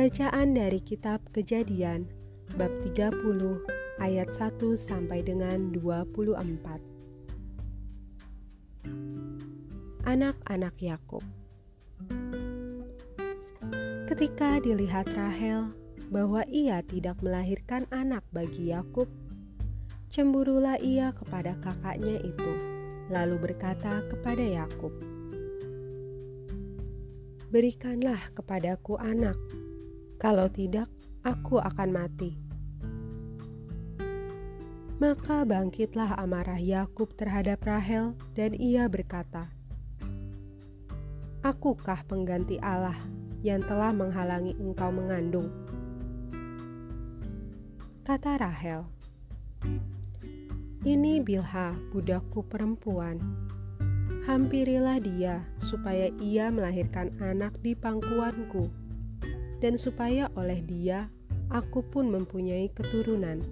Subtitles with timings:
[0.00, 2.08] Bacaan dari kitab Kejadian
[2.56, 3.20] bab 30
[4.00, 6.80] ayat 1 sampai dengan 24.
[10.08, 11.20] Anak-anak Yakub.
[14.08, 15.68] Ketika dilihat Rahel
[16.08, 19.04] bahwa ia tidak melahirkan anak bagi Yakub,
[20.08, 22.52] cemburulah ia kepada kakaknya itu,
[23.12, 24.96] lalu berkata kepada Yakub,
[27.52, 29.36] "Berikanlah kepadaku anak."
[30.20, 30.84] Kalau tidak,
[31.24, 32.36] aku akan mati.
[35.00, 39.48] Maka bangkitlah amarah Yakub terhadap Rahel, dan ia berkata,
[41.40, 43.00] "Akukah pengganti Allah
[43.40, 45.48] yang telah menghalangi engkau mengandung?"
[48.04, 48.84] Kata Rahel,
[50.84, 53.24] "Ini Bilha, budakku perempuan.
[54.28, 58.79] Hampirilah dia supaya ia melahirkan anak di pangkuanku."
[59.60, 61.12] Dan supaya oleh dia
[61.52, 63.44] aku pun mempunyai keturunan.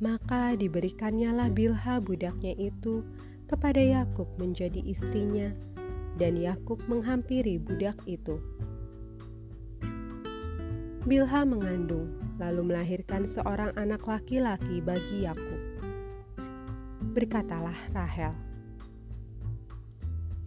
[0.00, 3.04] Maka diberikannya Bilha budaknya itu
[3.44, 5.52] kepada Yakub menjadi istrinya,
[6.16, 8.40] dan Yakub menghampiri budak itu.
[11.04, 15.60] Bilha mengandung, lalu melahirkan seorang anak laki-laki bagi Yakub.
[17.12, 18.32] Berkatalah Rahel,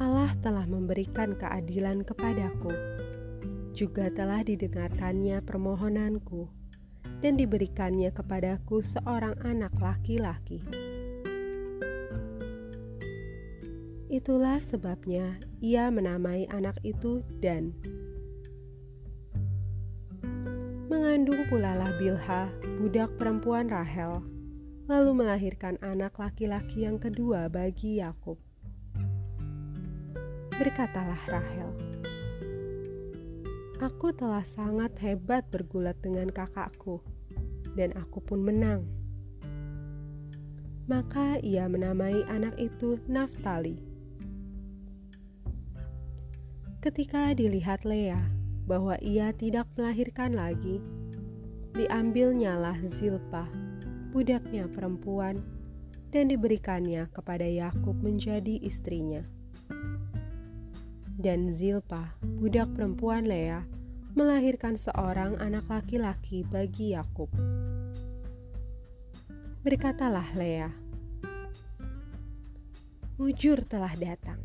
[0.02, 2.74] Allah telah memberikan keadilan kepadaku,
[3.78, 6.50] juga telah didengarkannya permohonanku,
[7.22, 10.66] dan diberikannya kepadaku seorang anak laki-laki.
[14.10, 17.74] Itulah sebabnya ia menamai anak itu Dan.
[20.90, 22.50] Mengandung pula lah Bilha,
[22.82, 24.22] budak perempuan Rahel,
[24.86, 28.38] lalu melahirkan anak laki-laki yang kedua bagi Yakub.
[30.54, 31.66] Berkatalah Rahel,
[33.82, 37.02] Aku telah sangat hebat bergulat dengan kakakku,
[37.74, 38.86] dan aku pun menang.
[40.86, 43.82] Maka ia menamai anak itu Naftali.
[46.86, 48.22] Ketika dilihat Lea
[48.70, 50.78] bahwa ia tidak melahirkan lagi,
[51.74, 53.50] diambilnyalah Zilpah,
[54.14, 55.42] budaknya perempuan,
[56.14, 59.26] dan diberikannya kepada Yakub menjadi istrinya
[61.18, 63.62] dan Zilpa, budak perempuan Lea,
[64.18, 67.30] melahirkan seorang anak laki-laki bagi Yakub.
[69.62, 70.70] Berkatalah Lea,
[73.22, 74.42] "Mujur telah datang."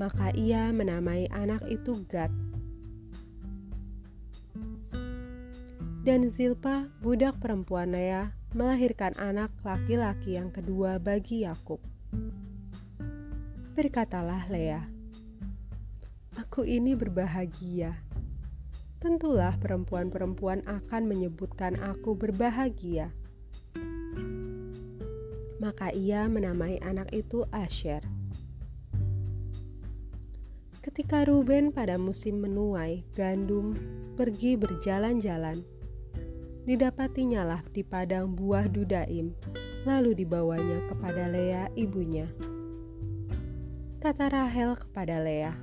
[0.00, 2.32] Maka ia menamai anak itu Gad.
[6.02, 11.78] Dan Zilpa, budak perempuan Lea, melahirkan anak laki-laki yang kedua bagi Yakub.
[13.72, 14.84] Berkatalah Lea,
[16.36, 17.96] "Aku ini berbahagia."
[19.00, 23.08] Tentulah perempuan-perempuan akan menyebutkan aku berbahagia.
[25.56, 28.04] Maka ia menamai anak itu Asher.
[30.84, 33.72] Ketika Ruben pada musim menuai gandum
[34.20, 35.64] pergi berjalan-jalan,
[36.68, 39.32] didapatinya lah di padang buah dudaim,
[39.88, 42.28] lalu dibawanya kepada Lea ibunya
[44.02, 45.54] kata Rahel kepada Lea.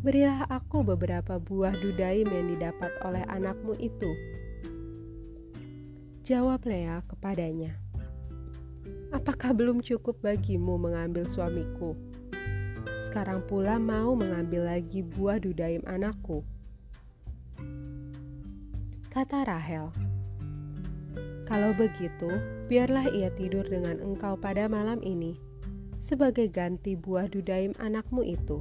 [0.00, 4.08] Berilah aku beberapa buah dudaim yang didapat oleh anakmu itu.
[6.24, 7.76] Jawab Lea kepadanya,
[9.12, 11.92] Apakah belum cukup bagimu mengambil suamiku?
[13.12, 16.40] Sekarang pula mau mengambil lagi buah dudaim anakku.
[19.12, 19.92] Kata Rahel,
[21.44, 22.32] Kalau begitu,
[22.72, 25.36] biarlah ia tidur dengan engkau pada malam ini
[26.04, 28.60] sebagai ganti buah dudaim anakmu itu.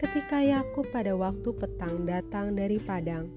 [0.00, 3.28] Ketika Yakub pada waktu petang datang dari padang,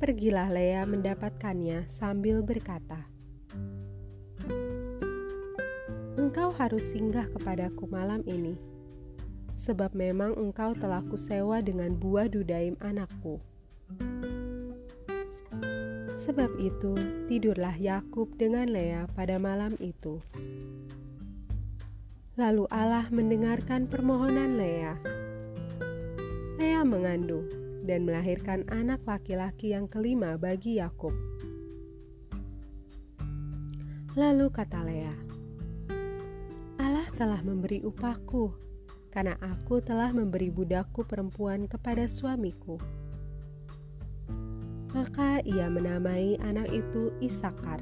[0.00, 3.04] pergilah Lea mendapatkannya sambil berkata,
[6.16, 8.56] Engkau harus singgah kepadaku malam ini,
[9.60, 13.36] sebab memang engkau telah kusewa dengan buah dudaim anakku.
[16.20, 16.92] Sebab itu,
[17.26, 20.20] tidurlah Yakub dengan Lea pada malam itu.
[22.36, 25.00] Lalu Allah mendengarkan permohonan Lea.
[26.60, 27.48] Lea mengandung
[27.88, 31.16] dan melahirkan anak laki-laki yang kelima bagi Yakub.
[34.12, 35.16] Lalu kata Lea,
[36.76, 38.52] Allah telah memberi upahku,
[39.08, 42.76] karena aku telah memberi budakku perempuan kepada suamiku.
[44.90, 47.78] Maka ia menamai anak itu Isakar.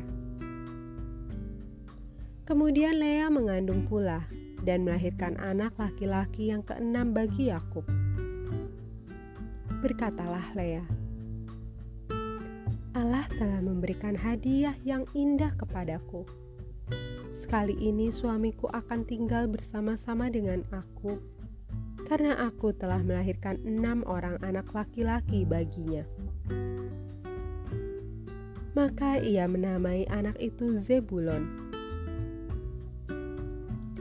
[2.45, 4.29] Kemudian Lea mengandung pula
[4.65, 7.85] dan melahirkan anak laki-laki yang keenam bagi Yakub.
[9.81, 10.85] Berkatalah Lea,
[12.93, 16.29] Allah telah memberikan hadiah yang indah kepadaku.
[17.39, 21.17] Sekali ini suamiku akan tinggal bersama-sama dengan aku,
[22.05, 26.03] karena aku telah melahirkan enam orang anak laki-laki baginya.
[28.73, 31.69] Maka ia menamai anak itu Zebulon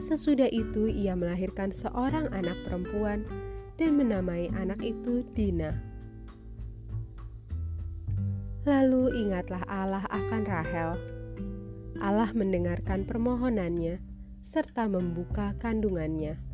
[0.08, 3.28] Sesudah itu ia melahirkan seorang anak perempuan
[3.76, 5.76] dan menamai anak itu Dina.
[8.64, 10.90] Lalu ingatlah Allah akan Rahel.
[12.00, 14.00] Allah mendengarkan permohonannya
[14.48, 16.47] serta membuka kandungannya.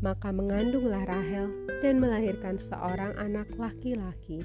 [0.00, 1.52] Maka mengandunglah Rahel
[1.84, 4.40] dan melahirkan seorang anak laki-laki.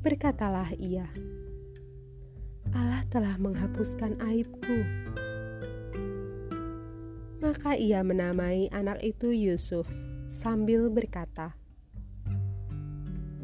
[0.00, 1.08] Berkatalah ia,
[2.72, 5.04] Allah telah menghapuskan aibku
[7.44, 9.84] maka ia menamai anak itu Yusuf
[10.40, 11.52] sambil berkata,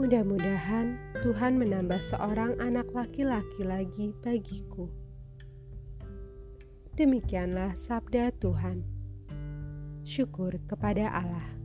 [0.01, 4.89] "Mudah-mudahan Tuhan menambah seorang anak laki-laki lagi bagiku."
[6.97, 9.00] Demikianlah sabda Tuhan.
[10.11, 11.60] Syukur kepada Allah.